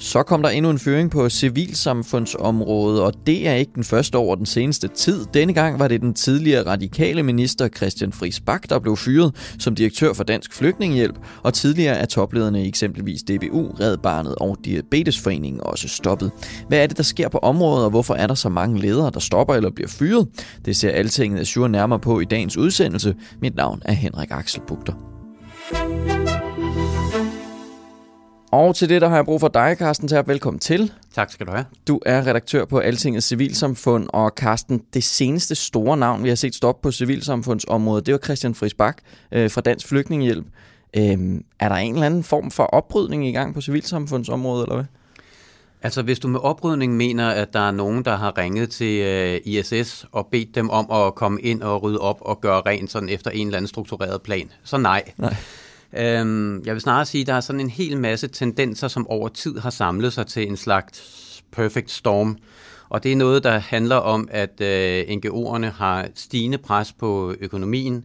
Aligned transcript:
Så 0.00 0.22
kom 0.22 0.42
der 0.42 0.48
endnu 0.48 0.70
en 0.70 0.78
føring 0.78 1.10
på 1.10 1.28
civilsamfundsområdet, 1.28 3.02
og 3.02 3.12
det 3.26 3.48
er 3.48 3.54
ikke 3.54 3.72
den 3.74 3.84
første 3.84 4.16
over 4.16 4.34
den 4.34 4.46
seneste 4.46 4.88
tid. 4.88 5.26
Denne 5.34 5.52
gang 5.52 5.78
var 5.78 5.88
det 5.88 6.00
den 6.00 6.14
tidligere 6.14 6.66
radikale 6.66 7.22
minister 7.22 7.68
Christian 7.68 8.12
Friis 8.12 8.40
Bak, 8.40 8.70
der 8.70 8.78
blev 8.78 8.96
fyret 8.96 9.54
som 9.58 9.74
direktør 9.74 10.12
for 10.12 10.24
Dansk 10.24 10.54
Flygtningehjælp, 10.54 11.18
og 11.42 11.54
tidligere 11.54 11.96
er 11.96 12.06
toplederne 12.06 12.64
i 12.64 12.68
eksempelvis 12.68 13.22
DBU, 13.22 13.70
Red 13.80 13.96
Barnet 13.96 14.34
og 14.34 14.56
Diabetesforeningen 14.64 15.60
også 15.62 15.88
stoppet. 15.88 16.30
Hvad 16.68 16.78
er 16.78 16.86
det, 16.86 16.96
der 16.96 17.02
sker 17.02 17.28
på 17.28 17.38
området, 17.38 17.84
og 17.84 17.90
hvorfor 17.90 18.14
er 18.14 18.26
der 18.26 18.34
så 18.34 18.48
mange 18.48 18.80
ledere, 18.80 19.10
der 19.14 19.20
stopper 19.20 19.54
eller 19.54 19.70
bliver 19.70 19.88
fyret? 19.88 20.28
Det 20.64 20.76
ser 20.76 20.90
Altinget 20.90 21.40
Azure 21.40 21.68
nærmere 21.68 21.98
på 21.98 22.20
i 22.20 22.24
dagens 22.24 22.56
udsendelse. 22.56 23.14
Mit 23.42 23.56
navn 23.56 23.82
er 23.84 23.92
Henrik 23.92 24.30
Axel 24.30 24.60
Bugter. 24.66 24.92
Og 28.50 28.76
til 28.76 28.88
det, 28.88 29.02
der 29.02 29.08
har 29.08 29.16
jeg 29.16 29.24
brug 29.24 29.40
for 29.40 29.48
dig, 29.48 29.76
Carsten 29.78 30.08
Terp. 30.08 30.28
Velkommen 30.28 30.60
til. 30.60 30.92
Tak 31.14 31.32
skal 31.32 31.46
du 31.46 31.52
have. 31.52 31.64
Du 31.88 32.00
er 32.06 32.26
redaktør 32.26 32.64
på 32.64 32.78
Altingets 32.78 33.26
Civilsamfund, 33.26 34.08
og 34.12 34.32
Carsten, 34.36 34.82
det 34.94 35.04
seneste 35.04 35.54
store 35.54 35.96
navn, 35.96 36.24
vi 36.24 36.28
har 36.28 36.36
set 36.36 36.54
stoppe 36.54 36.82
på 36.82 36.92
civilsamfundsområdet, 36.92 38.06
det 38.06 38.12
var 38.12 38.18
Christian 38.18 38.54
Friis 38.54 38.74
Bak 38.74 38.98
øh, 39.32 39.50
fra 39.50 39.60
Dansk 39.60 39.88
Flygtningehjælp. 39.88 40.46
Øhm, 40.96 41.44
er 41.60 41.68
der 41.68 41.76
en 41.76 41.94
eller 41.94 42.06
anden 42.06 42.24
form 42.24 42.50
for 42.50 42.62
oprydning 42.62 43.26
i 43.26 43.32
gang 43.32 43.54
på 43.54 43.60
civilsamfundsområdet, 43.60 44.62
eller 44.62 44.74
hvad? 44.74 44.84
Altså, 45.82 46.02
hvis 46.02 46.18
du 46.18 46.28
med 46.28 46.40
oprydning 46.40 46.96
mener, 46.96 47.28
at 47.28 47.52
der 47.52 47.60
er 47.60 47.70
nogen, 47.70 48.04
der 48.04 48.16
har 48.16 48.38
ringet 48.38 48.70
til 48.70 49.00
øh, 49.00 49.40
ISS 49.44 50.06
og 50.12 50.28
bedt 50.32 50.54
dem 50.54 50.70
om 50.70 50.90
at 50.90 51.14
komme 51.14 51.40
ind 51.40 51.62
og 51.62 51.82
rydde 51.82 51.98
op 51.98 52.18
og 52.20 52.40
gøre 52.40 52.62
rent 52.66 52.90
sådan 52.90 53.08
efter 53.08 53.30
en 53.30 53.46
eller 53.46 53.56
anden 53.56 53.68
struktureret 53.68 54.22
plan, 54.22 54.50
så 54.64 54.76
nej. 54.76 55.02
Nej. 55.16 55.36
Øhm, 55.96 56.62
jeg 56.66 56.74
vil 56.74 56.80
snarere 56.80 57.06
sige, 57.06 57.20
at 57.20 57.26
der 57.26 57.34
er 57.34 57.40
sådan 57.40 57.60
en 57.60 57.70
hel 57.70 57.98
masse 57.98 58.28
tendenser, 58.28 58.88
som 58.88 59.06
over 59.06 59.28
tid 59.28 59.58
har 59.58 59.70
samlet 59.70 60.12
sig 60.12 60.26
til 60.26 60.48
en 60.48 60.56
slags 60.56 61.42
perfect 61.52 61.90
storm. 61.90 62.38
Og 62.88 63.02
det 63.02 63.12
er 63.12 63.16
noget, 63.16 63.44
der 63.44 63.58
handler 63.58 63.96
om, 63.96 64.28
at 64.30 64.60
øh, 64.60 65.04
NGO'erne 65.08 65.66
har 65.66 66.08
stigende 66.14 66.58
pres 66.58 66.92
på 66.92 67.34
økonomien. 67.40 68.04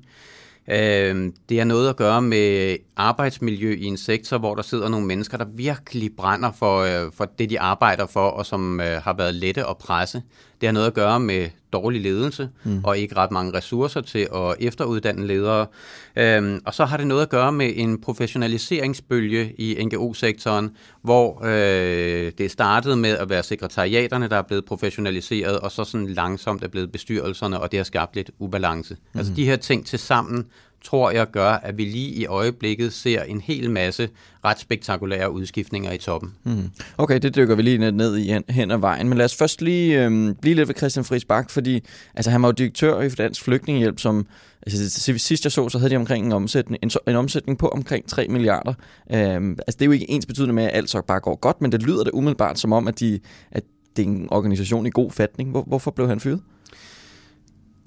Øh, 0.68 1.32
det 1.50 1.58
har 1.58 1.66
noget 1.66 1.90
at 1.90 1.96
gøre 1.96 2.22
med 2.22 2.78
arbejdsmiljø 2.96 3.76
i 3.76 3.84
en 3.84 3.98
sektor, 3.98 4.38
hvor 4.38 4.56
der 4.56 4.62
sidder 4.62 4.90
nogle 4.90 5.06
mennesker, 5.06 5.38
der 5.38 5.46
virkelig 5.46 6.16
brænder 6.18 6.52
for, 6.52 6.80
øh, 6.80 7.12
for 7.14 7.26
det, 7.26 7.50
de 7.50 7.60
arbejder 7.60 8.06
for, 8.06 8.28
og 8.28 8.46
som 8.46 8.80
øh, 8.80 9.02
har 9.02 9.14
været 9.14 9.36
lette 9.36 9.70
at 9.70 9.78
presse. 9.78 10.24
Det 10.62 10.68
har 10.68 10.74
noget 10.74 10.88
at 10.88 10.94
gøre 10.94 11.20
med 11.20 11.50
dårlig 11.74 12.02
ledelse, 12.02 12.50
mm. 12.64 12.84
og 12.84 12.98
ikke 12.98 13.18
ret 13.18 13.32
mange 13.32 13.58
ressourcer 13.58 14.02
til 14.02 14.28
at 14.36 14.56
efteruddanne 14.60 15.28
ledere. 15.28 15.66
Øhm, 16.16 16.62
og 16.66 16.74
så 16.74 16.86
har 16.86 16.98
det 16.98 17.08
noget 17.08 17.22
at 17.22 17.30
gøre 17.30 17.52
med 17.52 17.74
en 17.76 18.02
professionaliseringsbølge 18.02 19.54
i 19.58 19.84
NGO-sektoren, 19.86 20.72
hvor 21.02 21.42
øh, 21.46 22.32
det 22.38 22.52
startede 22.52 22.96
med 22.96 23.18
at 23.18 23.30
være 23.30 23.44
sekretariaterne, 23.44 24.28
der 24.28 24.36
er 24.36 24.42
blevet 24.42 24.66
professionaliseret, 24.66 25.60
og 25.60 25.72
så 25.72 25.84
sådan 25.84 26.08
langsomt 26.08 26.64
er 26.64 26.68
blevet 26.68 26.92
bestyrelserne, 26.92 27.60
og 27.60 27.72
det 27.72 27.80
har 27.80 27.84
skabt 27.84 28.16
lidt 28.16 28.32
ubalance. 28.40 28.94
Mm. 29.14 29.20
Altså 29.20 29.34
de 29.34 29.46
her 29.46 29.56
ting 29.56 29.86
til 29.86 30.00
sammen 30.00 30.46
tror 30.84 31.12
jeg 31.12 31.32
gør, 31.32 31.50
at 31.50 31.78
vi 31.78 31.86
lige 31.86 32.14
i 32.14 32.26
øjeblikket 32.26 32.94
ser 32.94 33.24
en 33.24 33.42
hel 33.42 33.70
masse 33.70 34.10
ret 34.46 34.60
spektakulære 34.60 35.32
udskiftninger 35.32 35.92
i 35.92 35.98
toppen. 35.98 36.34
Mm. 36.44 36.70
Okay, 36.98 37.20
det 37.20 37.36
dykker 37.36 37.56
vi 37.56 37.62
lige 37.62 37.92
ned 37.92 38.18
i 38.18 38.34
hen 38.50 38.72
ad 38.72 38.78
vejen. 38.78 39.10
Men 39.10 39.18
lad 39.18 39.26
os 39.26 39.36
først 39.36 39.62
lige 39.62 40.06
øhm, 40.06 40.36
blive 40.36 40.56
lidt 40.56 40.68
ved 40.68 40.76
Christian 40.76 41.06
Friis 41.06 41.26
Bak, 41.26 41.50
fordi 41.50 41.84
altså, 42.16 42.32
han 42.32 42.42
var 42.42 42.48
jo 42.48 42.52
direktør 42.52 43.02
i 43.02 43.10
Dansk 43.10 43.44
Flygtningehjælp, 43.44 44.00
som 44.00 44.28
altså, 44.68 45.18
sidst 45.18 45.46
jeg 45.46 45.52
så, 45.52 45.70
så 45.70 45.78
havde 45.78 45.92
de 45.92 45.96
omkring 45.96 46.26
en 46.26 46.32
omsætning, 46.32 46.84
en, 46.84 46.92
en 47.08 47.16
omsætning 47.16 47.58
på 47.58 47.68
omkring 47.68 48.08
3 48.08 48.28
milliarder. 48.28 48.74
Øhm, 49.12 49.52
altså, 49.52 49.78
det 49.78 49.82
er 49.82 49.86
jo 49.86 49.92
ikke 49.92 50.12
ens 50.12 50.26
betydende 50.26 50.54
med, 50.54 50.64
at 50.64 50.72
alt 50.74 50.90
så 50.90 51.02
bare 51.02 51.20
går 51.20 51.36
godt, 51.36 51.62
men 51.62 51.72
det 51.72 51.84
lyder 51.84 52.04
det 52.04 52.12
umiddelbart 52.14 52.60
som 52.60 52.74
om, 52.74 52.88
at, 52.88 53.00
de, 53.00 53.20
at 53.52 53.64
det 53.96 54.06
er 54.06 54.10
en 54.10 54.28
organisation 54.32 54.86
i 54.86 54.90
god 54.90 55.12
fatning. 55.12 55.52
Hvor, 55.52 55.62
hvorfor 55.62 55.92
blev 55.92 56.08
han 56.08 56.20
fyret? 56.20 56.42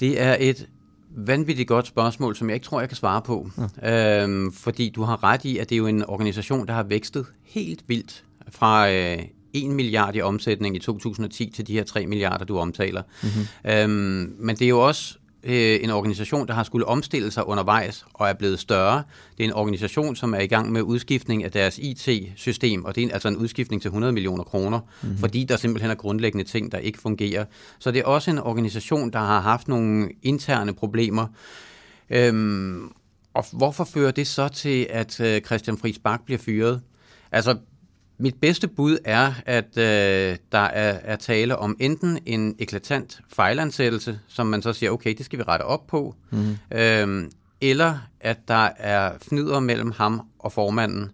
Det 0.00 0.22
er 0.22 0.36
et 0.40 0.68
vanvittigt 1.16 1.68
godt 1.68 1.86
spørgsmål, 1.86 2.36
som 2.36 2.48
jeg 2.48 2.54
ikke 2.54 2.64
tror, 2.64 2.80
jeg 2.80 2.88
kan 2.88 2.96
svare 2.96 3.22
på. 3.22 3.50
Ja. 3.82 4.22
Øhm, 4.22 4.52
fordi 4.52 4.88
du 4.88 5.02
har 5.02 5.24
ret 5.24 5.44
i, 5.44 5.58
at 5.58 5.68
det 5.68 5.74
er 5.74 5.78
jo 5.78 5.86
en 5.86 6.04
organisation, 6.04 6.66
der 6.66 6.74
har 6.74 6.82
vækstet 6.82 7.26
helt 7.44 7.84
vildt 7.86 8.24
fra 8.50 8.90
øh, 8.90 9.18
1 9.52 9.70
milliard 9.70 10.16
i 10.16 10.20
omsætning 10.20 10.76
i 10.76 10.78
2010 10.78 11.50
til 11.54 11.66
de 11.66 11.72
her 11.72 11.84
3 11.84 12.06
milliarder, 12.06 12.44
du 12.44 12.58
omtaler. 12.58 13.02
Mm-hmm. 13.22 13.70
Øhm, 13.72 14.34
men 14.38 14.56
det 14.56 14.64
er 14.64 14.68
jo 14.68 14.86
også 14.86 15.18
øh, 15.46 15.78
en 15.82 15.90
organisation, 15.90 16.48
der 16.48 16.54
har 16.54 16.62
skulle 16.62 16.86
omstille 16.86 17.30
sig 17.30 17.48
undervejs 17.48 18.04
og 18.14 18.28
er 18.28 18.32
blevet 18.32 18.58
større. 18.60 19.02
Det 19.38 19.44
er 19.44 19.48
en 19.48 19.54
organisation, 19.54 20.16
som 20.16 20.34
er 20.34 20.40
i 20.40 20.46
gang 20.46 20.72
med 20.72 20.82
udskiftning 20.82 21.44
af 21.44 21.50
deres 21.50 21.78
IT-system, 21.78 22.84
og 22.84 22.94
det 22.94 23.04
er 23.04 23.12
altså 23.12 23.28
en 23.28 23.36
udskiftning 23.36 23.82
til 23.82 23.88
100 23.88 24.12
millioner 24.12 24.44
kroner, 24.44 24.80
mm-hmm. 24.80 25.18
fordi 25.18 25.44
der 25.44 25.56
simpelthen 25.56 25.90
er 25.90 25.94
grundlæggende 25.94 26.44
ting, 26.44 26.72
der 26.72 26.78
ikke 26.78 26.98
fungerer. 26.98 27.44
Så 27.78 27.90
det 27.90 28.00
er 28.00 28.04
også 28.04 28.30
en 28.30 28.38
organisation, 28.38 29.10
der 29.10 29.18
har 29.18 29.40
haft 29.40 29.68
nogle 29.68 30.08
interne 30.22 30.74
problemer. 30.74 31.26
Øhm, 32.10 32.92
og 33.34 33.44
hvorfor 33.52 33.84
fører 33.84 34.10
det 34.10 34.26
så 34.26 34.48
til, 34.48 34.86
at 34.90 35.20
øh, 35.20 35.40
Christian 35.40 35.78
Friis 35.78 35.98
Bak 35.98 36.20
bliver 36.24 36.38
fyret? 36.38 36.80
Altså, 37.32 37.56
mit 38.18 38.34
bedste 38.40 38.68
bud 38.68 38.98
er, 39.04 39.32
at 39.46 39.78
øh, 39.78 40.36
der 40.52 40.58
er, 40.58 40.98
er 41.02 41.16
tale 41.16 41.56
om 41.56 41.76
enten 41.80 42.18
en 42.26 42.56
eklatant 42.58 43.20
fejlansættelse, 43.28 44.20
som 44.28 44.46
man 44.46 44.62
så 44.62 44.72
siger, 44.72 44.90
okay, 44.90 45.14
det 45.18 45.26
skal 45.26 45.38
vi 45.38 45.42
rette 45.42 45.62
op 45.62 45.86
på, 45.86 46.14
mm. 46.30 46.56
øhm, 46.70 47.30
eller 47.60 47.98
at 48.20 48.48
der 48.48 48.68
er 48.78 49.12
fnider 49.28 49.60
mellem 49.60 49.92
ham 49.92 50.22
og 50.38 50.52
formanden, 50.52 51.10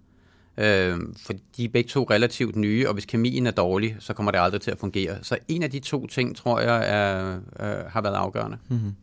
øhm, 0.56 1.14
for 1.26 1.32
de 1.56 1.64
er 1.64 1.68
begge 1.68 1.88
to 1.88 2.06
relativt 2.10 2.56
nye, 2.56 2.88
og 2.88 2.94
hvis 2.94 3.04
kemien 3.04 3.46
er 3.46 3.50
dårlig, 3.50 3.96
så 3.98 4.12
kommer 4.12 4.32
det 4.32 4.38
aldrig 4.38 4.60
til 4.60 4.70
at 4.70 4.78
fungere. 4.78 5.16
Så 5.22 5.38
en 5.48 5.62
af 5.62 5.70
de 5.70 5.78
to 5.78 6.06
ting, 6.06 6.36
tror 6.36 6.60
jeg, 6.60 6.76
er, 6.76 7.38
er, 7.56 7.88
har 7.88 8.00
været 8.00 8.14
afgørende. 8.14 8.58
Mm. 8.68 8.94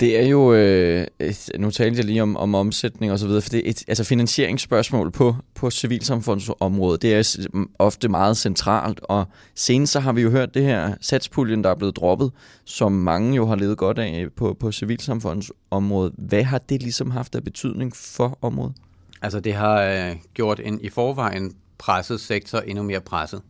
Det 0.00 0.20
er 0.20 0.26
jo, 0.26 0.54
øh, 0.54 1.06
nu 1.58 1.70
talte 1.70 1.98
jeg 1.98 2.04
lige 2.04 2.22
om, 2.22 2.36
om 2.36 2.54
omsætning 2.54 3.12
og 3.12 3.18
så 3.18 3.26
videre, 3.26 3.42
for 3.42 3.50
det 3.50 3.66
er 3.66 3.70
et 3.70 3.84
altså 3.88 4.04
finansieringsspørgsmål 4.04 5.10
på, 5.10 5.36
på 5.54 5.70
civilsamfundsområdet. 5.70 7.02
Det 7.02 7.14
er 7.14 7.46
ofte 7.78 8.08
meget 8.08 8.36
centralt, 8.36 9.00
og 9.02 9.24
senest 9.54 9.92
så 9.92 10.00
har 10.00 10.12
vi 10.12 10.22
jo 10.22 10.30
hørt 10.30 10.54
det 10.54 10.62
her 10.62 10.94
satspuljen, 11.00 11.64
der 11.64 11.70
er 11.70 11.74
blevet 11.74 11.96
droppet, 11.96 12.32
som 12.64 12.92
mange 12.92 13.36
jo 13.36 13.46
har 13.46 13.56
levet 13.56 13.78
godt 13.78 13.98
af 13.98 14.26
på, 14.36 14.56
på 14.60 14.72
civilsamfundsområdet. 14.72 16.12
Hvad 16.18 16.42
har 16.42 16.58
det 16.58 16.82
ligesom 16.82 17.10
haft 17.10 17.34
af 17.34 17.44
betydning 17.44 17.96
for 17.96 18.38
området? 18.42 18.76
Altså 19.22 19.40
det 19.40 19.54
har 19.54 19.82
øh, 19.82 20.16
gjort 20.34 20.60
en 20.64 20.80
i 20.80 20.88
forvejen 20.88 21.54
presset 21.78 22.20
sektor 22.20 22.58
endnu 22.58 22.84
mere 22.84 23.00
presset, 23.00 23.42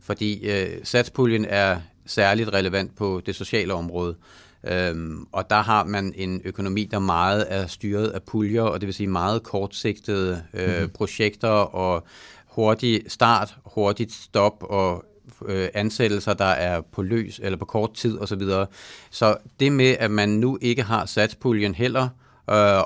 fordi 0.00 0.50
øh, 0.50 0.68
satspuljen 0.82 1.46
er 1.48 1.76
særligt 2.06 2.48
relevant 2.52 2.96
på 2.96 3.22
det 3.26 3.34
sociale 3.34 3.74
område. 3.74 4.16
Øhm, 4.64 5.26
og 5.32 5.50
der 5.50 5.62
har 5.62 5.84
man 5.84 6.12
en 6.16 6.40
økonomi, 6.44 6.84
der 6.84 6.98
meget 6.98 7.46
er 7.48 7.66
styret 7.66 8.08
af 8.08 8.22
puljer, 8.22 8.62
og 8.62 8.80
det 8.80 8.86
vil 8.86 8.94
sige 8.94 9.06
meget 9.06 9.42
kortsigtede 9.42 10.42
øh, 10.54 10.68
mm-hmm. 10.68 10.90
projekter 10.90 11.48
og 11.48 12.06
hurtig 12.46 13.02
start, 13.08 13.56
hurtigt 13.64 14.12
stop 14.12 14.62
og 14.62 15.04
øh, 15.46 15.68
ansættelser, 15.74 16.34
der 16.34 16.44
er 16.44 16.80
på 16.80 17.02
løs 17.02 17.40
eller 17.42 17.58
på 17.58 17.64
kort 17.64 17.94
tid 17.94 18.18
osv. 18.18 18.40
Så, 18.40 18.66
så 19.10 19.36
det 19.60 19.72
med, 19.72 19.96
at 19.98 20.10
man 20.10 20.28
nu 20.28 20.58
ikke 20.60 20.82
har 20.82 21.06
satspuljen 21.06 21.74
heller, 21.74 22.02
øh, 22.02 22.27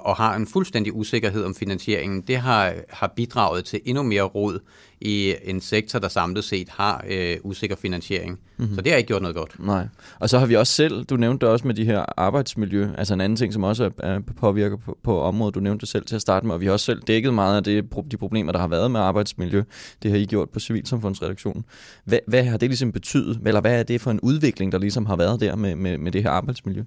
og 0.05 0.17
har 0.17 0.37
en 0.37 0.47
fuldstændig 0.47 0.97
usikkerhed 0.97 1.45
om 1.45 1.55
finansieringen, 1.55 2.21
det 2.21 2.37
har, 2.37 2.75
har 2.89 3.13
bidraget 3.17 3.65
til 3.65 3.81
endnu 3.85 4.03
mere 4.03 4.23
råd 4.23 4.59
i 5.01 5.35
en 5.45 5.61
sektor, 5.61 5.99
der 5.99 6.09
samlet 6.09 6.45
set 6.45 6.69
har 6.69 7.05
øh, 7.11 7.37
usikker 7.43 7.77
finansiering. 7.77 8.39
Mm-hmm. 8.57 8.75
Så 8.75 8.81
det 8.81 8.93
har 8.93 8.97
ikke 8.97 9.09
gjort 9.09 9.23
noget 9.23 9.37
godt. 9.37 9.57
Nej. 9.59 9.87
Og 10.19 10.31
så 10.31 10.39
har 10.39 10.47
vi 10.47 10.57
også 10.57 10.73
selv, 10.73 11.05
du 11.05 11.17
nævnte 11.17 11.49
også 11.49 11.67
med 11.67 11.75
de 11.75 11.85
her 11.85 12.05
arbejdsmiljø, 12.17 12.89
altså 12.99 13.15
en 13.15 13.21
anden 13.21 13.37
ting, 13.37 13.53
som 13.53 13.65
også 13.65 13.85
er, 13.85 13.91
er 13.99 14.21
påvirker 14.37 14.77
på, 14.77 14.99
på 15.03 15.21
området, 15.21 15.55
du 15.55 15.61
nævnte 15.61 15.87
selv 15.87 16.05
til 16.05 16.15
at 16.15 16.21
starte 16.21 16.47
med, 16.47 16.55
og 16.55 16.61
vi 16.61 16.67
har 16.67 16.73
også 16.73 16.87
selv 16.87 17.03
dækket 17.03 17.35
meget 17.35 17.57
af 17.57 17.65
det, 17.65 17.85
de 18.11 18.17
problemer, 18.17 18.53
der 18.53 18.59
har 18.59 18.69
været 18.69 18.91
med 18.91 19.01
arbejdsmiljø. 19.01 19.63
Det 20.03 20.11
har 20.11 20.19
I 20.19 20.25
gjort 20.25 20.51
på 20.51 20.61
Civilsamfundsredaktionen. 20.61 21.65
Hvad, 22.05 22.19
hvad 22.27 22.45
har 22.45 22.57
det 22.57 22.69
ligesom 22.69 22.93
betydet, 22.93 23.41
eller 23.47 23.61
hvad 23.61 23.79
er 23.79 23.83
det 23.83 24.01
for 24.01 24.11
en 24.11 24.21
udvikling, 24.21 24.73
der 24.73 24.79
ligesom 24.79 25.07
har 25.07 25.17
været 25.17 25.41
der 25.41 25.57
med, 25.57 25.77
med, 25.77 25.99
med 25.99 26.13
det 26.13 26.23
her 26.23 26.31
arbejdsmiljø? 26.31 26.83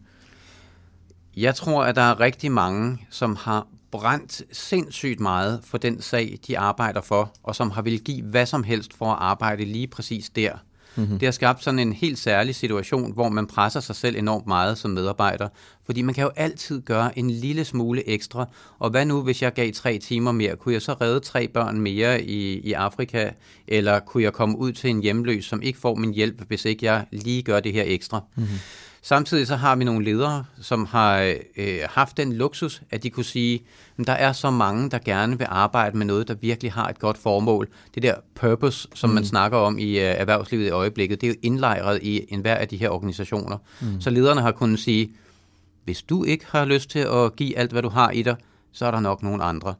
Jeg 1.37 1.55
tror, 1.55 1.83
at 1.83 1.95
der 1.95 2.01
er 2.01 2.19
rigtig 2.19 2.51
mange, 2.51 2.97
som 3.09 3.35
har 3.35 3.67
brændt 3.91 4.41
sindssygt 4.51 5.19
meget 5.19 5.59
for 5.63 5.77
den 5.77 6.01
sag, 6.01 6.39
de 6.47 6.59
arbejder 6.59 7.01
for, 7.01 7.33
og 7.43 7.55
som 7.55 7.71
har 7.71 7.81
vil 7.81 8.03
give 8.03 8.25
hvad 8.25 8.45
som 8.45 8.63
helst 8.63 8.93
for 8.97 9.05
at 9.05 9.17
arbejde 9.19 9.65
lige 9.65 9.87
præcis 9.87 10.29
der. 10.29 10.51
Mm-hmm. 10.95 11.19
Det 11.19 11.25
har 11.25 11.31
skabt 11.31 11.63
sådan 11.63 11.79
en 11.79 11.93
helt 11.93 12.19
særlig 12.19 12.55
situation, 12.55 13.13
hvor 13.13 13.29
man 13.29 13.47
presser 13.47 13.79
sig 13.79 13.95
selv 13.95 14.15
enormt 14.15 14.47
meget 14.47 14.77
som 14.77 14.91
medarbejder, 14.91 15.49
fordi 15.85 16.01
man 16.01 16.15
kan 16.15 16.23
jo 16.23 16.31
altid 16.35 16.81
gøre 16.81 17.19
en 17.19 17.29
lille 17.29 17.65
smule 17.65 18.09
ekstra. 18.09 18.45
Og 18.79 18.89
hvad 18.89 19.05
nu, 19.05 19.21
hvis 19.21 19.41
jeg 19.41 19.53
gav 19.53 19.71
tre 19.71 19.97
timer 19.97 20.31
mere? 20.31 20.55
Kunne 20.55 20.73
jeg 20.73 20.81
så 20.81 20.93
redde 20.93 21.19
tre 21.19 21.47
børn 21.47 21.81
mere 21.81 22.23
i, 22.23 22.59
i 22.59 22.73
Afrika? 22.73 23.29
Eller 23.67 23.99
kunne 23.99 24.23
jeg 24.23 24.33
komme 24.33 24.57
ud 24.57 24.71
til 24.71 24.89
en 24.89 25.01
hjemløs, 25.01 25.45
som 25.45 25.61
ikke 25.61 25.79
får 25.79 25.95
min 25.95 26.13
hjælp, 26.13 26.41
hvis 26.47 26.65
ikke 26.65 26.85
jeg 26.85 27.05
lige 27.11 27.43
gør 27.43 27.59
det 27.59 27.73
her 27.73 27.83
ekstra? 27.85 28.23
Mm-hmm. 28.35 28.59
Samtidig 29.05 29.47
så 29.47 29.55
har 29.55 29.75
vi 29.75 29.83
nogle 29.83 30.05
ledere, 30.05 30.45
som 30.61 30.85
har 30.85 31.35
øh, 31.57 31.79
haft 31.89 32.17
den 32.17 32.33
luksus, 32.33 32.81
at 32.91 33.03
de 33.03 33.09
kunne 33.09 33.23
sige, 33.23 33.63
at 33.99 34.07
der 34.07 34.13
er 34.13 34.31
så 34.31 34.51
mange, 34.51 34.89
der 34.89 34.97
gerne 34.97 35.37
vil 35.37 35.47
arbejde 35.49 35.97
med 35.97 36.05
noget, 36.05 36.27
der 36.27 36.33
virkelig 36.33 36.71
har 36.71 36.87
et 36.87 36.99
godt 36.99 37.17
formål. 37.17 37.67
Det 37.95 38.03
der 38.03 38.15
purpose, 38.35 38.87
som 38.93 39.09
mm. 39.09 39.13
man 39.13 39.25
snakker 39.25 39.57
om 39.57 39.77
i 39.77 39.99
øh, 39.99 40.15
erhvervslivet 40.17 40.65
i 40.65 40.69
øjeblikket, 40.69 41.21
det 41.21 41.27
er 41.27 41.31
jo 41.31 41.35
indlejret 41.41 41.99
i 42.03 42.25
enhver 42.29 42.55
af 42.55 42.67
de 42.67 42.77
her 42.77 42.89
organisationer. 42.89 43.57
Mm. 43.81 44.01
Så 44.01 44.09
lederne 44.09 44.41
har 44.41 44.51
kunnet 44.51 44.79
sige, 44.79 45.11
hvis 45.83 46.01
du 46.01 46.23
ikke 46.23 46.45
har 46.49 46.65
lyst 46.65 46.89
til 46.89 46.99
at 46.99 47.35
give 47.35 47.57
alt, 47.57 47.71
hvad 47.71 47.81
du 47.81 47.89
har 47.89 48.11
i 48.11 48.21
dig, 48.21 48.35
så 48.71 48.85
er 48.85 48.91
der 48.91 48.99
nok 48.99 49.23
nogle 49.23 49.43
andre. 49.43 49.73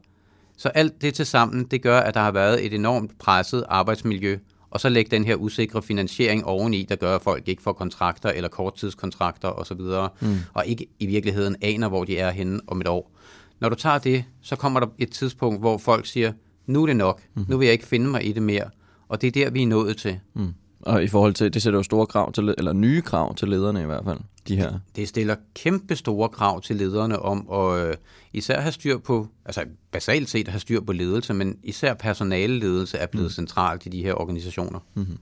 Så 0.56 0.68
alt 0.68 1.02
det 1.02 1.14
til 1.14 1.26
sammen, 1.26 1.64
det 1.64 1.82
gør, 1.82 2.00
at 2.00 2.14
der 2.14 2.20
har 2.20 2.32
været 2.32 2.66
et 2.66 2.74
enormt 2.74 3.18
presset 3.18 3.64
arbejdsmiljø, 3.68 4.38
og 4.76 4.80
så 4.80 4.88
lægge 4.88 5.10
den 5.10 5.24
her 5.24 5.34
usikre 5.34 5.82
finansiering 5.82 6.44
oveni, 6.44 6.86
der 6.88 6.96
gør, 6.96 7.14
at 7.14 7.22
folk 7.22 7.48
ikke 7.48 7.62
får 7.62 7.72
kontrakter 7.72 8.28
eller 8.28 8.48
korttidskontrakter 8.48 9.48
osv., 9.48 9.80
mm. 10.20 10.38
og 10.54 10.66
ikke 10.66 10.86
i 10.98 11.06
virkeligheden 11.06 11.56
aner, 11.62 11.88
hvor 11.88 12.04
de 12.04 12.18
er 12.18 12.30
henne 12.30 12.60
om 12.66 12.80
et 12.80 12.88
år. 12.88 13.12
Når 13.60 13.68
du 13.68 13.74
tager 13.74 13.98
det, 13.98 14.24
så 14.42 14.56
kommer 14.56 14.80
der 14.80 14.86
et 14.98 15.10
tidspunkt, 15.10 15.60
hvor 15.60 15.78
folk 15.78 16.06
siger, 16.06 16.32
nu 16.66 16.82
er 16.82 16.86
det 16.86 16.96
nok, 16.96 17.20
mm. 17.34 17.44
nu 17.48 17.56
vil 17.56 17.66
jeg 17.66 17.72
ikke 17.72 17.86
finde 17.86 18.06
mig 18.06 18.26
i 18.26 18.32
det 18.32 18.42
mere, 18.42 18.64
og 19.08 19.20
det 19.20 19.26
er 19.26 19.44
der, 19.44 19.50
vi 19.50 19.62
er 19.62 19.66
nået 19.66 19.96
til. 19.96 20.20
Mm. 20.34 20.54
Og 20.80 21.04
i 21.04 21.08
forhold 21.08 21.34
til, 21.34 21.54
det 21.54 21.62
sætter 21.62 21.78
jo 21.78 21.82
store 21.82 22.06
krav 22.06 22.32
til, 22.32 22.54
eller 22.58 22.72
nye 22.72 23.02
krav 23.02 23.34
til 23.34 23.48
lederne 23.48 23.82
i 23.82 23.86
hvert 23.86 24.04
fald, 24.04 24.18
de 24.48 24.56
her. 24.56 24.78
Det 24.96 25.08
stiller 25.08 25.36
kæmpe 25.54 25.96
store 25.96 26.28
krav 26.28 26.62
til 26.62 26.76
lederne 26.76 27.18
om 27.18 27.48
at 27.52 27.88
øh, 27.88 27.94
især 28.32 28.60
have 28.60 28.72
styr 28.72 28.98
på, 28.98 29.28
altså 29.44 29.64
basalt 29.92 30.30
set 30.30 30.48
have 30.48 30.60
styr 30.60 30.80
på 30.80 30.92
ledelse, 30.92 31.34
men 31.34 31.56
især 31.62 31.94
personaleledelse 31.94 32.98
er 32.98 33.06
blevet 33.06 33.26
mm. 33.26 33.30
centralt 33.30 33.86
i 33.86 33.88
de 33.88 34.02
her 34.02 34.14
organisationer. 34.14 34.78
Mm-hmm. 34.94 35.18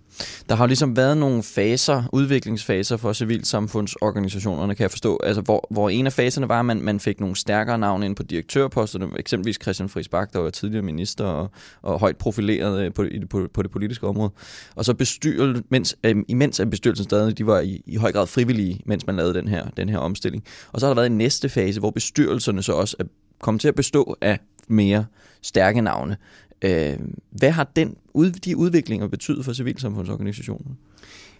Der 0.48 0.54
har 0.54 0.64
jo 0.64 0.66
ligesom 0.66 0.96
været 0.96 1.16
nogle 1.16 1.42
faser, 1.42 2.02
udviklingsfaser 2.12 2.96
for 2.96 3.12
civilsamfundsorganisationerne, 3.12 4.74
kan 4.74 4.82
jeg 4.82 4.90
forstå, 4.90 5.20
altså 5.24 5.42
hvor, 5.42 5.66
hvor 5.70 5.90
en 5.90 6.06
af 6.06 6.12
faserne 6.12 6.48
var, 6.48 6.58
at 6.58 6.64
man, 6.64 6.82
man 6.82 7.00
fik 7.00 7.20
nogle 7.20 7.36
stærkere 7.36 7.78
navne 7.78 8.06
ind 8.06 8.16
på 8.16 8.22
direktørposterne, 8.22 9.08
eksempelvis 9.18 9.58
Christian 9.62 9.88
Friis 9.88 10.08
Bak, 10.08 10.32
der 10.32 10.38
var 10.38 10.50
tidligere 10.50 10.82
minister 10.82 11.24
og, 11.24 11.50
og 11.82 12.00
højt 12.00 12.16
profileret 12.16 12.84
øh, 12.84 12.92
på, 12.92 13.04
på, 13.30 13.48
på 13.54 13.62
det 13.62 13.70
politiske 13.70 14.06
område. 14.06 14.30
Og 14.74 14.84
så 14.84 14.94
bestyrelse, 14.94 15.62
mens, 15.68 15.96
øh, 16.04 16.16
imens 16.28 16.60
at 16.60 16.70
bestyrelsen 16.70 17.04
stadig, 17.04 17.38
de 17.38 17.46
var 17.46 17.60
i, 17.60 17.82
i 17.86 17.96
høj 17.96 18.12
grad 18.12 18.26
frivillige, 18.26 18.80
mens 18.86 19.06
man 19.06 19.13
lavede 19.16 19.34
den 19.34 19.48
her, 19.48 19.68
den 19.76 19.88
her 19.88 19.98
omstilling. 19.98 20.44
Og 20.72 20.80
så 20.80 20.86
har 20.86 20.90
der 20.90 21.00
været 21.00 21.10
en 21.10 21.18
næste 21.18 21.48
fase, 21.48 21.80
hvor 21.80 21.90
bestyrelserne 21.90 22.62
så 22.62 22.72
også 22.72 22.96
er 22.98 23.04
kommet 23.40 23.60
til 23.60 23.68
at 23.68 23.74
bestå 23.74 24.16
af 24.20 24.38
mere 24.68 25.06
stærke 25.42 25.80
navne. 25.80 26.16
Øh, 26.62 26.98
hvad 27.30 27.50
har 27.50 27.64
den, 27.76 27.96
de 28.44 28.56
udviklinger 28.56 29.08
betydet 29.08 29.44
for 29.44 29.52
civilsamfundsorganisationen? 29.52 30.78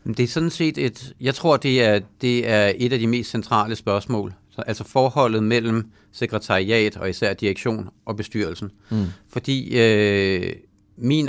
Det 0.06 0.20
er 0.20 0.26
sådan 0.26 0.50
set 0.50 0.78
et, 0.78 1.14
jeg 1.20 1.34
tror, 1.34 1.56
det 1.56 1.84
er, 1.84 2.00
det 2.20 2.48
er 2.48 2.72
et 2.76 2.92
af 2.92 2.98
de 2.98 3.06
mest 3.06 3.30
centrale 3.30 3.76
spørgsmål. 3.76 4.34
Så, 4.50 4.62
altså 4.66 4.84
forholdet 4.84 5.42
mellem 5.42 5.90
sekretariat 6.12 6.96
og 6.96 7.10
især 7.10 7.32
direktion 7.32 7.88
og 8.04 8.16
bestyrelsen. 8.16 8.70
Mm. 8.90 9.06
Fordi 9.28 9.78
øh, 9.78 10.52
min 10.96 11.28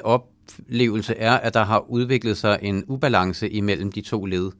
oplevelse 0.70 1.16
er, 1.16 1.32
at 1.32 1.54
der 1.54 1.64
har 1.64 1.86
udviklet 1.90 2.38
sig 2.38 2.60
en 2.62 2.84
ubalance 2.88 3.50
imellem 3.50 3.92
de 3.92 4.02
to 4.02 4.26
led. 4.26 4.52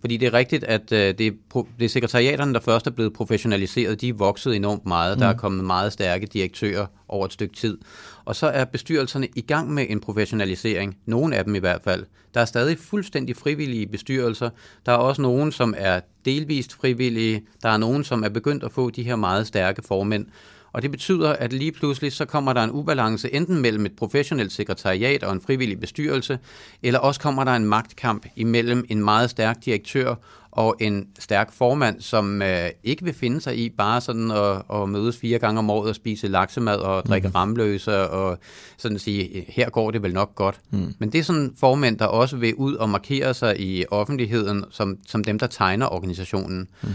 Fordi 0.00 0.16
det 0.16 0.26
er 0.26 0.34
rigtigt, 0.34 0.64
at 0.64 0.92
øh, 0.92 1.14
det, 1.18 1.26
er, 1.26 1.62
det 1.78 1.84
er 1.84 1.88
sekretariaterne, 1.88 2.54
der 2.54 2.60
først 2.60 2.86
er 2.86 2.90
blevet 2.90 3.12
professionaliseret. 3.12 4.00
De 4.00 4.08
er 4.08 4.14
vokset 4.14 4.56
enormt 4.56 4.86
meget. 4.86 5.16
Mm. 5.16 5.20
Der 5.20 5.26
er 5.26 5.32
kommet 5.32 5.64
meget 5.64 5.92
stærke 5.92 6.26
direktører 6.26 6.86
over 7.08 7.26
et 7.26 7.32
stykke 7.32 7.54
tid. 7.54 7.78
Og 8.24 8.36
så 8.36 8.46
er 8.46 8.64
bestyrelserne 8.64 9.28
i 9.36 9.40
gang 9.40 9.70
med 9.70 9.86
en 9.88 10.00
professionalisering. 10.00 10.96
Nogle 11.06 11.36
af 11.36 11.44
dem 11.44 11.54
i 11.54 11.58
hvert 11.58 11.80
fald. 11.84 12.04
Der 12.34 12.40
er 12.40 12.44
stadig 12.44 12.78
fuldstændig 12.78 13.36
frivillige 13.36 13.86
bestyrelser. 13.86 14.50
Der 14.86 14.92
er 14.92 14.96
også 14.96 15.22
nogen, 15.22 15.52
som 15.52 15.74
er 15.76 16.00
delvist 16.24 16.72
frivillige. 16.72 17.42
Der 17.62 17.68
er 17.68 17.76
nogen, 17.76 18.04
som 18.04 18.24
er 18.24 18.28
begyndt 18.28 18.64
at 18.64 18.72
få 18.72 18.90
de 18.90 19.02
her 19.02 19.16
meget 19.16 19.46
stærke 19.46 19.82
formænd. 19.82 20.26
Og 20.74 20.82
det 20.82 20.90
betyder, 20.90 21.32
at 21.32 21.52
lige 21.52 21.72
pludselig 21.72 22.12
så 22.12 22.24
kommer 22.24 22.52
der 22.52 22.62
en 22.62 22.70
ubalance 22.70 23.34
enten 23.34 23.62
mellem 23.62 23.86
et 23.86 23.96
professionelt 23.96 24.52
sekretariat 24.52 25.22
og 25.22 25.32
en 25.32 25.40
frivillig 25.40 25.80
bestyrelse, 25.80 26.38
eller 26.82 27.00
også 27.00 27.20
kommer 27.20 27.44
der 27.44 27.52
en 27.52 27.64
magtkamp 27.64 28.26
imellem 28.36 28.84
en 28.88 29.04
meget 29.04 29.30
stærk 29.30 29.64
direktør 29.64 30.14
og 30.50 30.76
en 30.80 31.06
stærk 31.18 31.52
formand, 31.52 32.00
som 32.00 32.42
øh, 32.42 32.70
ikke 32.84 33.04
vil 33.04 33.14
finde 33.14 33.40
sig 33.40 33.58
i 33.58 33.68
bare 33.68 34.00
sådan 34.00 34.30
at, 34.30 34.62
at 34.74 34.88
mødes 34.88 35.16
fire 35.16 35.38
gange 35.38 35.58
om 35.58 35.70
året 35.70 35.88
og 35.88 35.94
spise 35.94 36.28
laksemad 36.28 36.76
og 36.76 37.06
drikke 37.06 37.28
mm. 37.28 37.34
ramløse 37.34 38.08
og 38.08 38.38
sådan 38.76 38.98
sige, 38.98 39.44
her 39.48 39.70
går 39.70 39.90
det 39.90 40.02
vel 40.02 40.14
nok 40.14 40.34
godt. 40.34 40.60
Mm. 40.70 40.94
Men 40.98 41.12
det 41.12 41.18
er 41.18 41.22
sådan 41.22 41.54
formand, 41.60 41.98
der 41.98 42.06
også 42.06 42.36
vil 42.36 42.54
ud 42.54 42.74
og 42.74 42.88
markere 42.88 43.34
sig 43.34 43.60
i 43.60 43.84
offentligheden 43.90 44.64
som, 44.70 44.98
som 45.06 45.24
dem, 45.24 45.38
der 45.38 45.46
tegner 45.46 45.92
organisationen. 45.92 46.68
Mm. 46.82 46.88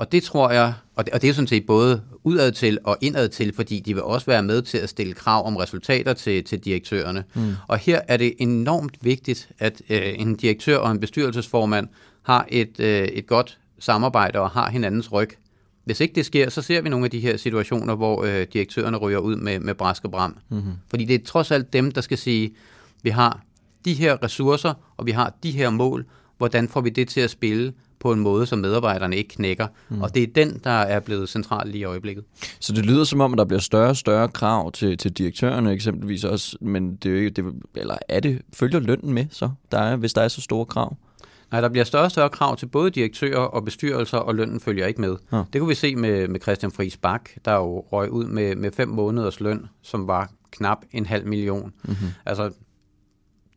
Og 0.00 0.12
det 0.12 0.22
tror 0.22 0.50
jeg, 0.50 0.74
og 0.96 1.06
det, 1.06 1.14
og 1.14 1.22
det 1.22 1.30
er 1.30 1.34
sådan 1.34 1.48
set 1.48 1.66
både 1.66 2.02
udad 2.24 2.52
til 2.52 2.78
og 2.84 2.96
indad 3.00 3.28
til, 3.28 3.54
fordi 3.54 3.80
de 3.80 3.94
vil 3.94 4.02
også 4.02 4.26
være 4.26 4.42
med 4.42 4.62
til 4.62 4.78
at 4.78 4.88
stille 4.88 5.12
krav 5.12 5.46
om 5.46 5.56
resultater 5.56 6.12
til, 6.12 6.44
til 6.44 6.58
direktørerne. 6.58 7.24
Mm. 7.34 7.52
Og 7.68 7.78
her 7.78 8.00
er 8.08 8.16
det 8.16 8.34
enormt 8.38 8.96
vigtigt, 9.00 9.50
at 9.58 9.82
øh, 9.90 10.02
en 10.04 10.34
direktør 10.34 10.76
og 10.76 10.90
en 10.90 11.00
bestyrelsesformand 11.00 11.88
har 12.22 12.46
et, 12.48 12.80
øh, 12.80 13.02
et 13.02 13.26
godt 13.26 13.58
samarbejde 13.78 14.38
og 14.38 14.50
har 14.50 14.70
hinandens 14.70 15.12
ryg. 15.12 15.30
Hvis 15.84 16.00
ikke 16.00 16.14
det 16.14 16.26
sker, 16.26 16.50
så 16.50 16.62
ser 16.62 16.80
vi 16.80 16.88
nogle 16.88 17.04
af 17.04 17.10
de 17.10 17.20
her 17.20 17.36
situationer, 17.36 17.94
hvor 17.94 18.24
øh, 18.24 18.46
direktørerne 18.52 18.96
ryger 18.96 19.18
ud 19.18 19.36
med, 19.36 19.58
med 19.58 19.74
brask 19.74 20.04
og 20.04 20.10
bram. 20.10 20.36
Mm-hmm. 20.48 20.72
Fordi 20.90 21.04
det 21.04 21.14
er 21.14 21.24
trods 21.24 21.50
alt 21.50 21.72
dem, 21.72 21.92
der 21.92 22.00
skal 22.00 22.18
sige, 22.18 22.54
vi 23.02 23.10
har 23.10 23.40
de 23.84 23.94
her 23.94 24.24
ressourcer, 24.24 24.74
og 24.96 25.06
vi 25.06 25.10
har 25.10 25.34
de 25.42 25.50
her 25.50 25.70
mål. 25.70 26.06
Hvordan 26.38 26.68
får 26.68 26.80
vi 26.80 26.90
det 26.90 27.08
til 27.08 27.20
at 27.20 27.30
spille 27.30 27.72
på 28.00 28.12
en 28.12 28.20
måde, 28.20 28.46
som 28.46 28.58
medarbejderne 28.58 29.16
ikke 29.16 29.28
knækker. 29.28 29.66
Mm. 29.88 30.02
Og 30.02 30.14
det 30.14 30.22
er 30.22 30.26
den, 30.34 30.60
der 30.64 30.70
er 30.70 31.00
blevet 31.00 31.28
central 31.28 31.68
lige 31.68 31.80
i 31.80 31.84
øjeblikket. 31.84 32.24
Så 32.60 32.72
det 32.72 32.86
lyder 32.86 33.04
som 33.04 33.20
om, 33.20 33.32
at 33.32 33.38
der 33.38 33.44
bliver 33.44 33.60
større 33.60 33.88
og 33.88 33.96
større 33.96 34.28
krav 34.28 34.72
til, 34.72 34.98
til 34.98 35.12
direktørerne 35.12 35.72
eksempelvis 35.72 36.24
også, 36.24 36.56
men 36.60 36.96
det, 36.96 37.36
det, 37.36 37.44
eller 37.74 37.96
er 38.08 38.20
det, 38.20 38.42
følger 38.52 38.80
lønnen 38.80 39.12
med 39.12 39.26
så, 39.30 39.50
der 39.72 39.78
er, 39.78 39.96
hvis 39.96 40.12
der 40.12 40.22
er 40.22 40.28
så 40.28 40.40
store 40.40 40.66
krav? 40.66 40.96
Nej, 41.50 41.60
der 41.60 41.68
bliver 41.68 41.84
større 41.84 42.04
og 42.04 42.10
større 42.10 42.28
krav 42.28 42.56
til 42.56 42.66
både 42.66 42.90
direktører 42.90 43.38
og 43.38 43.64
bestyrelser, 43.64 44.18
og 44.18 44.34
lønnen 44.34 44.60
følger 44.60 44.86
ikke 44.86 45.00
med. 45.00 45.16
Ja. 45.32 45.42
Det 45.52 45.60
kunne 45.60 45.68
vi 45.68 45.74
se 45.74 45.96
med, 45.96 46.28
med 46.28 46.40
Christian 46.40 46.72
Friis 46.72 46.96
Bak, 46.96 47.30
der 47.44 47.54
jo 47.54 47.80
røg 47.80 48.10
ud 48.10 48.24
med, 48.24 48.56
med 48.56 48.72
fem 48.72 48.88
måneders 48.88 49.40
løn, 49.40 49.66
som 49.82 50.06
var 50.06 50.30
knap 50.50 50.78
en 50.92 51.06
halv 51.06 51.26
million. 51.26 51.72
Mm-hmm. 51.84 52.08
Altså, 52.26 52.50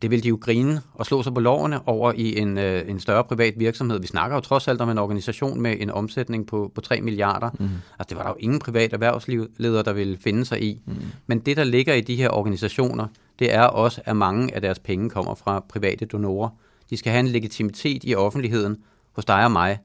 det 0.04 0.10
vil 0.10 0.22
de 0.22 0.28
jo 0.28 0.38
grine 0.40 0.80
og 0.94 1.06
slå 1.06 1.22
sig 1.22 1.34
på 1.34 1.40
lovene 1.40 1.88
over 1.88 2.12
i 2.16 2.38
en, 2.38 2.58
øh, 2.58 2.90
en 2.90 3.00
større 3.00 3.24
privat 3.24 3.54
virksomhed. 3.56 4.00
Vi 4.00 4.06
snakker 4.06 4.36
jo 4.36 4.40
trods 4.40 4.68
alt 4.68 4.80
om 4.80 4.90
en 4.90 4.98
organisation 4.98 5.60
med 5.60 5.76
en 5.80 5.90
omsætning 5.90 6.46
på, 6.46 6.72
på 6.74 6.80
3 6.80 7.00
milliarder. 7.00 7.50
Mm. 7.58 7.68
Altså, 7.98 8.08
det 8.08 8.16
var 8.16 8.22
der 8.22 8.30
jo 8.30 8.36
ingen 8.38 8.58
privat 8.58 8.92
erhvervsleder, 8.92 9.82
der 9.82 9.92
ville 9.92 10.18
finde 10.18 10.44
sig 10.44 10.62
i. 10.62 10.80
Mm. 10.86 10.94
Men 11.26 11.38
det, 11.38 11.56
der 11.56 11.64
ligger 11.64 11.94
i 11.94 12.00
de 12.00 12.16
her 12.16 12.30
organisationer, 12.30 13.06
det 13.38 13.54
er 13.54 13.62
også, 13.62 14.00
at 14.04 14.16
mange 14.16 14.54
af 14.54 14.60
deres 14.60 14.78
penge 14.78 15.10
kommer 15.10 15.34
fra 15.34 15.64
private 15.68 16.04
donorer. 16.04 16.48
De 16.90 16.96
skal 16.96 17.12
have 17.12 17.20
en 17.20 17.28
legitimitet 17.28 18.04
i 18.04 18.14
offentligheden 18.14 18.76
hos 19.12 19.24
dig 19.24 19.44
og 19.44 19.52
mig. 19.52 19.78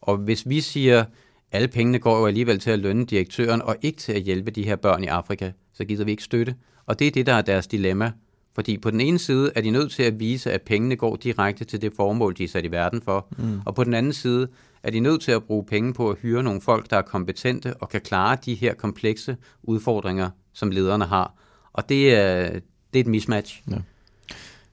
Og 0.00 0.16
hvis 0.16 0.48
vi 0.48 0.60
siger, 0.60 1.04
alle 1.52 1.68
pengene 1.68 1.98
går 1.98 2.18
jo 2.18 2.26
alligevel 2.26 2.58
til 2.58 2.70
at 2.70 2.78
lønne 2.78 3.04
direktøren 3.04 3.62
og 3.62 3.76
ikke 3.82 3.98
til 3.98 4.12
at 4.12 4.22
hjælpe 4.22 4.50
de 4.50 4.64
her 4.64 4.76
børn 4.76 5.04
i 5.04 5.06
Afrika, 5.06 5.50
så 5.72 5.84
gider 5.84 6.04
vi 6.04 6.10
ikke 6.10 6.22
støtte. 6.22 6.54
Og 6.86 6.98
det 6.98 7.06
er 7.06 7.10
det, 7.10 7.26
der 7.26 7.32
er 7.32 7.42
deres 7.42 7.66
dilemma. 7.66 8.12
Fordi 8.56 8.78
på 8.78 8.90
den 8.90 9.00
ene 9.00 9.18
side 9.18 9.52
er 9.54 9.60
de 9.60 9.70
nødt 9.70 9.92
til 9.92 10.02
at 10.02 10.20
vise, 10.20 10.52
at 10.52 10.62
pengene 10.62 10.96
går 10.96 11.16
direkte 11.16 11.64
til 11.64 11.82
det 11.82 11.92
formål, 11.96 12.34
de 12.38 12.44
er 12.44 12.48
sat 12.48 12.64
i 12.64 12.70
verden 12.70 13.02
for. 13.02 13.26
Mm. 13.38 13.60
Og 13.64 13.74
på 13.74 13.84
den 13.84 13.94
anden 13.94 14.12
side 14.12 14.48
er 14.82 14.90
de 14.90 15.00
nødt 15.00 15.22
til 15.22 15.32
at 15.32 15.44
bruge 15.44 15.64
penge 15.64 15.94
på 15.94 16.10
at 16.10 16.16
hyre 16.22 16.42
nogle 16.42 16.60
folk, 16.60 16.90
der 16.90 16.96
er 16.96 17.02
kompetente 17.02 17.74
og 17.74 17.88
kan 17.88 18.00
klare 18.00 18.36
de 18.44 18.54
her 18.54 18.74
komplekse 18.74 19.36
udfordringer, 19.62 20.30
som 20.52 20.70
lederne 20.70 21.04
har. 21.04 21.34
Og 21.72 21.88
det 21.88 22.14
er, 22.14 22.48
det 22.92 22.98
er 22.98 23.00
et 23.00 23.06
mismatch. 23.06 23.62
Ja. 23.70 23.76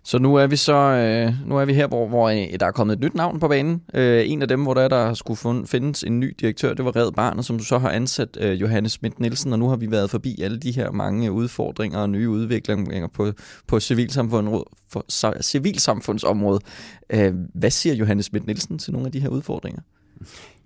Så 0.06 0.20
nu 0.20 0.36
er 0.36 0.48
vi 0.48 0.56
så 0.56 0.74
øh, 0.74 1.48
nu 1.48 1.58
er 1.58 1.66
vi 1.66 1.74
her, 1.74 1.88
hvor, 1.88 2.08
hvor 2.08 2.30
øh, 2.30 2.60
der 2.60 2.66
er 2.66 2.72
kommet 2.72 2.94
et 2.94 3.00
nyt 3.00 3.16
navn 3.16 3.40
på 3.40 3.48
banen. 3.48 3.82
Øh, 3.94 4.30
en 4.30 4.42
af 4.42 4.48
dem, 4.48 4.64
hvor 4.64 4.74
der, 4.74 4.88
der 4.88 5.14
skulle 5.14 5.38
fund, 5.38 5.68
findes 5.68 6.04
en 6.04 6.20
ny 6.20 6.36
direktør, 6.40 6.74
det 6.74 6.86
var 6.86 6.96
Red 6.96 7.12
Barnet, 7.12 7.46
som 7.46 7.58
du 7.58 7.64
så 7.64 7.78
har 7.78 7.90
ansat 7.90 8.38
øh, 8.42 8.62
Johannes 8.62 8.92
Schmidt 8.92 9.20
Nielsen, 9.20 9.54
og 9.54 9.60
nu 9.60 9.70
har 9.70 9.76
vi 9.76 9.92
været 9.92 10.10
forbi 10.10 10.42
alle 10.42 10.58
de 10.58 10.72
her 10.72 10.92
mange 10.92 11.32
udfordringer 11.32 12.00
og 12.00 12.10
nye 12.10 12.30
udviklinger 12.30 13.08
på, 13.08 13.32
på 13.68 13.80
civilsamfund, 13.80 14.64
for, 14.90 15.06
civilsamfundsområdet. 15.42 16.64
Øh, 17.10 17.34
hvad 17.54 17.72
siger 17.72 17.96
Johannes 17.96 18.26
Schmidt 18.26 18.46
Nielsen 18.46 18.80
til 18.80 18.94
nogle 18.94 19.06
af 19.06 19.12
de 19.12 19.20
her 19.20 19.30
udfordringer? 19.30 19.82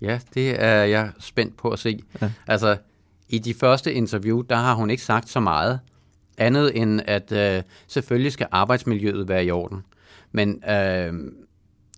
Ja, 0.00 0.18
det 0.34 0.62
er 0.62 0.82
jeg 0.84 1.10
spændt 1.20 1.56
på 1.56 1.70
at 1.70 1.78
se. 1.78 2.02
Ja. 2.22 2.30
Altså, 2.46 2.76
i 3.28 3.38
de 3.38 3.54
første 3.54 3.92
interview, 3.92 4.42
der 4.42 4.56
har 4.56 4.74
hun 4.74 4.90
ikke 4.90 5.02
sagt 5.02 5.28
så 5.28 5.40
meget, 5.40 5.80
andet 6.38 6.76
end 6.76 7.00
at 7.06 7.32
øh, 7.32 7.62
selvfølgelig 7.86 8.32
skal 8.32 8.46
arbejdsmiljøet 8.50 9.28
være 9.28 9.44
i 9.44 9.50
orden. 9.50 9.84
Men 10.32 10.62
øh, 10.70 11.12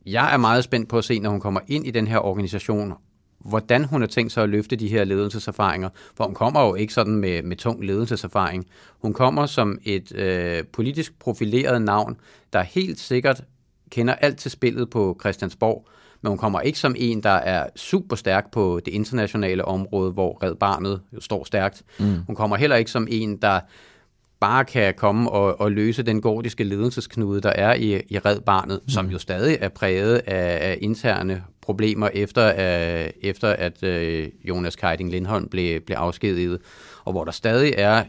jeg 0.06 0.32
er 0.32 0.36
meget 0.36 0.64
spændt 0.64 0.88
på 0.88 0.98
at 0.98 1.04
se, 1.04 1.18
når 1.18 1.30
hun 1.30 1.40
kommer 1.40 1.60
ind 1.68 1.86
i 1.86 1.90
den 1.90 2.06
her 2.06 2.18
organisation, 2.18 2.92
hvordan 3.38 3.84
hun 3.84 4.00
har 4.00 4.08
tænkt 4.08 4.32
sig 4.32 4.42
at 4.42 4.48
løfte 4.48 4.76
de 4.76 4.88
her 4.88 5.04
ledelseserfaringer. 5.04 5.88
For 6.16 6.24
hun 6.24 6.34
kommer 6.34 6.66
jo 6.66 6.74
ikke 6.74 6.92
sådan 6.92 7.16
med, 7.16 7.42
med 7.42 7.56
tung 7.56 7.84
ledelseserfaring. 7.84 8.66
Hun 9.02 9.12
kommer 9.12 9.46
som 9.46 9.78
et 9.82 10.16
øh, 10.16 10.64
politisk 10.72 11.18
profileret 11.18 11.82
navn, 11.82 12.16
der 12.52 12.62
helt 12.62 13.00
sikkert 13.00 13.44
kender 13.90 14.14
alt 14.14 14.38
til 14.38 14.50
spillet 14.50 14.90
på 14.90 15.16
Christiansborg, 15.20 15.88
men 16.22 16.30
hun 16.30 16.38
kommer 16.38 16.60
ikke 16.60 16.78
som 16.78 16.94
en, 16.98 17.22
der 17.22 17.30
er 17.30 17.66
super 17.76 18.16
stærk 18.16 18.50
på 18.52 18.80
det 18.84 18.94
internationale 18.94 19.64
område, 19.64 20.12
hvor 20.12 20.42
Red 20.42 20.54
Barnet 20.54 21.00
jo 21.12 21.20
står 21.20 21.44
stærkt. 21.44 21.82
Mm. 21.98 22.16
Hun 22.26 22.36
kommer 22.36 22.56
heller 22.56 22.76
ikke 22.76 22.90
som 22.90 23.06
en, 23.10 23.36
der 23.36 23.60
bare 24.40 24.64
kan 24.64 24.94
komme 24.96 25.30
og, 25.30 25.60
og 25.60 25.72
løse 25.72 26.02
den 26.02 26.20
gordiske 26.20 26.64
ledelsesknude, 26.64 27.40
der 27.40 27.50
er 27.50 27.74
i, 27.74 28.02
i 28.08 28.18
Red 28.18 28.40
Barnet, 28.40 28.80
mm. 28.82 28.88
som 28.88 29.10
jo 29.10 29.18
stadig 29.18 29.58
er 29.60 29.68
præget 29.68 30.16
af, 30.16 30.70
af 30.70 30.78
interne 30.80 31.44
problemer 31.60 32.08
efter, 32.14 32.52
uh, 32.52 33.10
efter 33.20 33.48
at 33.48 33.82
uh, 33.82 34.48
Jonas 34.48 34.76
Keiding 34.76 35.10
Lindholm 35.10 35.48
blev, 35.48 35.80
blev 35.80 35.96
afskediget, 35.96 36.58
og 37.04 37.12
hvor 37.12 37.24
der 37.24 37.32
stadig 37.32 37.74
er, 37.76 38.04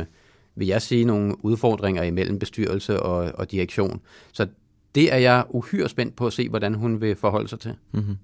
uh, 0.00 0.06
vil 0.54 0.68
jeg 0.68 0.82
sige, 0.82 1.04
nogle 1.04 1.44
udfordringer 1.44 2.02
imellem 2.02 2.38
bestyrelse 2.38 3.00
og, 3.00 3.32
og 3.34 3.50
direktion. 3.50 4.00
Så 4.32 4.46
det 4.94 5.12
er 5.12 5.18
jeg 5.18 5.44
uhyre 5.48 5.88
spændt 5.88 6.16
på 6.16 6.26
at 6.26 6.32
se, 6.32 6.48
hvordan 6.48 6.74
hun 6.74 7.00
vil 7.00 7.16
forholde 7.16 7.48
sig 7.48 7.60
til. 7.60 7.74
Mm-hmm. 7.92 8.16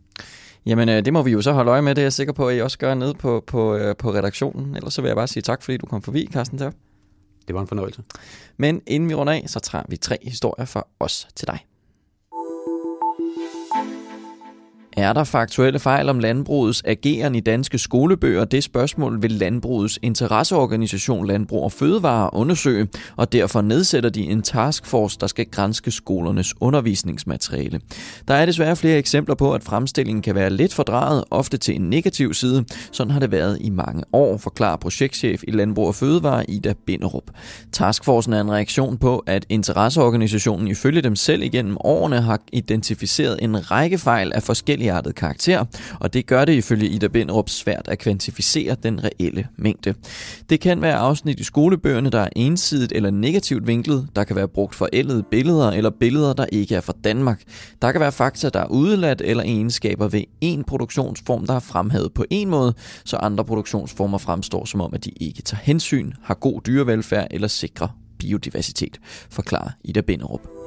Jamen, 0.66 0.88
det 0.88 1.12
må 1.12 1.22
vi 1.22 1.30
jo 1.30 1.42
så 1.42 1.52
holde 1.52 1.70
øje 1.70 1.82
med. 1.82 1.94
Det 1.94 2.02
er 2.02 2.04
jeg 2.04 2.12
sikker 2.12 2.32
på, 2.32 2.48
at 2.48 2.56
I 2.56 2.60
også 2.60 2.78
gør 2.78 2.94
nede 2.94 3.14
på, 3.14 3.44
på, 3.46 3.78
på 3.98 4.10
redaktionen. 4.14 4.76
Ellers 4.76 4.94
så 4.94 5.02
vil 5.02 5.08
jeg 5.08 5.16
bare 5.16 5.26
sige 5.26 5.42
tak, 5.42 5.62
fordi 5.62 5.76
du 5.76 5.86
kom 5.86 6.02
forbi, 6.02 6.28
Carsten 6.32 6.58
Terp. 6.58 6.74
Det 7.48 7.54
var 7.54 7.60
en 7.60 7.68
fornøjelse. 7.68 8.02
Men 8.56 8.82
inden 8.86 9.08
vi 9.08 9.14
runder 9.14 9.32
af, 9.32 9.44
så 9.46 9.60
tager 9.60 9.84
vi 9.88 9.96
tre 9.96 10.18
historier 10.22 10.64
fra 10.66 10.86
os 11.00 11.28
til 11.34 11.46
dig. 11.48 11.67
Er 14.98 15.12
der 15.12 15.24
faktuelle 15.24 15.78
fejl 15.78 16.08
om 16.08 16.18
landbrugets 16.18 16.82
ageren 16.84 17.34
i 17.34 17.40
danske 17.40 17.78
skolebøger? 17.78 18.44
Det 18.44 18.64
spørgsmål 18.64 19.22
vil 19.22 19.30
landbrugets 19.30 19.98
interesseorganisation 20.02 21.26
Landbrug 21.26 21.64
og 21.64 21.72
Fødevare 21.72 22.30
undersøge, 22.32 22.88
og 23.16 23.32
derfor 23.32 23.60
nedsætter 23.60 24.10
de 24.10 24.22
en 24.22 24.42
taskforce, 24.42 25.18
der 25.20 25.26
skal 25.26 25.46
grænske 25.50 25.90
skolernes 25.90 26.54
undervisningsmateriale. 26.60 27.80
Der 28.28 28.34
er 28.34 28.46
desværre 28.46 28.76
flere 28.76 28.98
eksempler 28.98 29.34
på, 29.34 29.52
at 29.52 29.64
fremstillingen 29.64 30.22
kan 30.22 30.34
være 30.34 30.50
lidt 30.50 30.74
fordrejet, 30.74 31.24
ofte 31.30 31.56
til 31.56 31.74
en 31.74 31.90
negativ 31.90 32.34
side. 32.34 32.64
Sådan 32.92 33.10
har 33.10 33.20
det 33.20 33.30
været 33.30 33.58
i 33.60 33.70
mange 33.70 34.04
år, 34.12 34.36
forklarer 34.36 34.76
projektchef 34.76 35.42
i 35.48 35.50
Landbrug 35.50 35.86
og 35.86 35.94
Fødevare 35.94 36.50
Ida 36.50 36.74
Binderup. 36.86 37.24
Taskforcen 37.72 38.32
er 38.32 38.40
en 38.40 38.52
reaktion 38.52 38.98
på, 38.98 39.18
at 39.26 39.46
interesseorganisationen 39.48 40.68
ifølge 40.68 41.02
dem 41.02 41.16
selv 41.16 41.42
igennem 41.42 41.76
årene 41.80 42.20
har 42.20 42.40
identificeret 42.52 43.38
en 43.42 43.70
række 43.70 43.98
fejl 43.98 44.32
af 44.34 44.42
forskellige 44.42 44.87
forskelligartet 44.88 45.14
karakter, 45.14 45.64
og 46.00 46.12
det 46.12 46.26
gør 46.26 46.44
det 46.44 46.52
ifølge 46.52 46.88
Ida 46.88 47.08
Bindrup 47.08 47.48
svært 47.48 47.88
at 47.88 47.98
kvantificere 47.98 48.76
den 48.82 49.04
reelle 49.04 49.46
mængde. 49.56 49.94
Det 50.50 50.60
kan 50.60 50.82
være 50.82 50.96
afsnit 50.96 51.40
i 51.40 51.44
skolebøgerne, 51.44 52.10
der 52.10 52.20
er 52.20 52.28
ensidigt 52.36 52.92
eller 52.92 53.10
negativt 53.10 53.66
vinklet, 53.66 54.08
der 54.16 54.24
kan 54.24 54.36
være 54.36 54.48
brugt 54.48 54.74
forældede 54.74 55.22
billeder 55.22 55.70
eller 55.70 55.90
billeder, 55.90 56.32
der 56.32 56.46
ikke 56.52 56.74
er 56.74 56.80
fra 56.80 56.92
Danmark. 57.04 57.42
Der 57.82 57.92
kan 57.92 58.00
være 58.00 58.12
fakta, 58.12 58.48
der 58.48 58.60
er 58.60 58.66
udeladt 58.66 59.20
eller 59.20 59.44
egenskaber 59.44 60.08
ved 60.08 60.24
en 60.40 60.64
produktionsform, 60.64 61.46
der 61.46 61.54
er 61.54 61.60
fremhævet 61.60 62.12
på 62.14 62.24
en 62.30 62.48
måde, 62.48 62.74
så 63.04 63.16
andre 63.16 63.44
produktionsformer 63.44 64.18
fremstår 64.18 64.64
som 64.64 64.80
om, 64.80 64.94
at 64.94 65.04
de 65.04 65.10
ikke 65.10 65.42
tager 65.42 65.60
hensyn, 65.62 66.12
har 66.22 66.34
god 66.34 66.60
dyrevelfærd 66.66 67.26
eller 67.30 67.48
sikrer 67.48 67.88
biodiversitet, 68.18 68.98
forklarer 69.30 69.70
Ida 69.84 70.00
Binderup. 70.00 70.57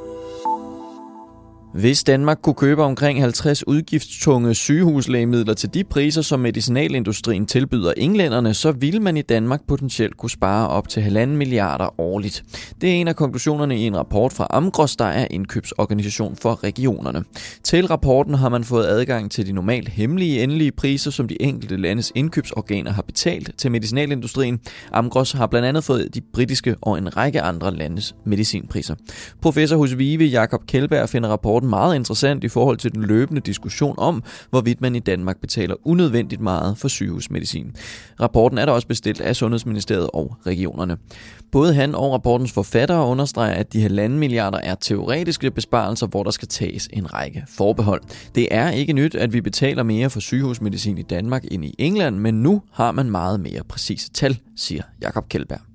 Hvis 1.74 2.04
Danmark 2.04 2.40
kunne 2.42 2.56
købe 2.56 2.84
omkring 2.84 3.22
50 3.22 3.68
udgiftstunge 3.68 4.56
sygehuslægemidler 4.56 5.54
til 5.54 5.74
de 5.74 5.84
priser, 5.84 6.22
som 6.22 6.40
medicinalindustrien 6.40 7.46
tilbyder 7.46 7.94
englænderne, 7.98 8.54
så 8.54 8.72
ville 8.72 9.00
man 9.00 9.18
i 9.18 9.22
Danmark 9.22 9.62
potentielt 9.68 10.18
kunne 10.18 10.30
spare 10.30 10.68
op 10.68 10.90
til 10.90 11.02
1,5 11.02 11.26
milliarder 11.26 12.00
årligt. 12.00 12.44
Det 12.82 12.90
er 12.90 12.94
en 12.94 13.08
af 13.08 13.16
konklusionerne 13.16 13.78
i 13.78 13.82
en 13.82 13.98
rapport 13.98 14.34
fra 14.34 14.48
Amgros, 14.50 14.96
der 14.96 15.06
er 15.06 15.28
indkøbsorganisation 15.32 16.36
for 16.36 16.64
regionerne. 16.64 17.24
Til 17.64 17.88
rapporten 17.88 18.34
har 18.34 18.50
man 18.50 18.64
fået 18.64 18.86
adgang 18.86 19.32
til 19.32 19.48
de 19.48 19.52
normalt 19.52 19.90
hemmelige 19.90 20.44
endelige 20.44 20.72
priser, 20.72 21.12
som 21.12 21.28
de 21.28 21.42
enkelte 21.42 21.78
landes 21.78 22.12
indkøbsorganer 22.16 22.92
har 22.92 23.02
betalt 23.02 23.52
til 23.58 23.72
medicinalindustrien. 23.72 24.60
Amgros 24.92 25.32
har 25.32 25.48
blandt 25.48 25.68
andet 25.68 25.84
fået 25.84 26.16
de 26.16 26.22
britiske 26.34 26.76
og 26.82 26.98
en 26.98 27.18
række 27.18 27.42
andre 27.42 27.74
landes 27.76 28.16
medicinpriser. 28.26 28.96
Professor 29.42 29.78
hos 29.78 29.98
Vive 29.98 30.26
Jakob 30.26 30.66
Kjellberg 30.68 31.10
finder 31.10 31.30
rapporten 31.30 31.61
rapporten 31.62 31.70
meget 31.70 31.96
interessant 31.96 32.44
i 32.44 32.48
forhold 32.48 32.78
til 32.78 32.94
den 32.94 33.04
løbende 33.04 33.42
diskussion 33.42 33.96
om, 33.98 34.24
hvorvidt 34.50 34.82
man 34.82 34.96
i 34.96 35.00
Danmark 35.00 35.42
betaler 35.42 35.76
unødvendigt 35.84 36.42
meget 36.42 36.78
for 36.78 36.88
sygehusmedicin. 36.88 37.76
Rapporten 38.20 38.58
er 38.58 38.66
der 38.66 38.74
også 38.74 38.88
bestilt 38.88 39.22
af 39.22 39.36
Sundhedsministeriet 39.36 40.10
og 40.14 40.36
regionerne. 40.46 40.98
Både 41.52 41.74
han 41.74 41.96
og 41.96 42.14
rapportens 42.14 42.52
forfattere 42.52 43.06
understreger, 43.06 43.54
at 43.54 43.74
de 43.74 43.82
halvanden 43.82 44.20
milliarder 44.20 44.60
er 44.64 44.76
teoretiske 44.76 45.52
besparelser, 45.52 46.08
hvor 46.08 46.24
der 46.24 46.32
skal 46.32 46.48
tages 46.48 46.90
en 46.94 47.14
række 47.14 47.44
forbehold. 47.48 48.02
Det 48.36 48.48
er 48.52 48.70
ikke 48.70 48.94
nyt, 48.94 49.16
at 49.16 49.34
vi 49.34 49.42
betaler 49.42 49.84
mere 49.84 50.10
for 50.10 50.20
sygehusmedicin 50.20 50.98
i 50.98 51.04
Danmark 51.04 51.44
end 51.52 51.66
i 51.66 51.76
England, 51.78 52.18
men 52.18 52.44
nu 52.44 52.62
har 52.72 52.92
man 52.92 53.10
meget 53.10 53.40
mere 53.40 53.64
præcise 53.70 54.10
tal, 54.10 54.40
siger 54.56 54.84
Jakob 55.02 55.30
Kjellberg. 55.30 55.71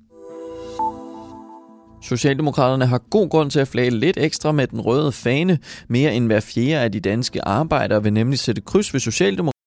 Socialdemokraterne 2.07 2.85
har 2.85 2.97
god 2.97 3.29
grund 3.29 3.51
til 3.51 3.59
at 3.59 3.67
flage 3.67 3.89
lidt 3.89 4.17
ekstra 4.19 4.51
med 4.51 4.67
den 4.67 4.81
røde 4.81 5.11
fane. 5.11 5.59
Mere 5.87 6.13
end 6.13 6.25
hver 6.25 6.39
fjerde 6.39 6.83
af 6.83 6.91
de 6.91 6.99
danske 6.99 7.45
arbejdere 7.45 8.03
vil 8.03 8.13
nemlig 8.13 8.39
sætte 8.39 8.61
kryds 8.61 8.93
ved 8.93 8.99
Socialdemokraterne 8.99 9.53